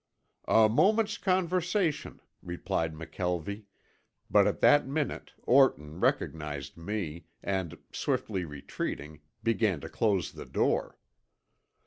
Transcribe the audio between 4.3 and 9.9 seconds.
but at that minute Orton recognized me and, swiftly retreating, began to